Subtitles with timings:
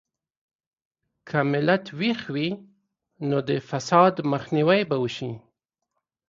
[1.27, 2.49] که ملت ویښ وي،
[3.29, 5.31] نو د فساد مخنیوی به وشي.